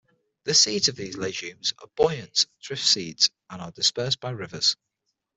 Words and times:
The 0.45 0.55
seeds 0.55 0.87
of 0.87 0.95
these 0.95 1.15
legumes 1.15 1.73
are 1.77 1.87
buoyant 1.95 2.47
drift 2.59 2.83
seeds, 2.83 3.29
and 3.51 3.61
are 3.61 3.69
dispersed 3.69 4.19
by 4.19 4.31
rivers. 4.31 4.75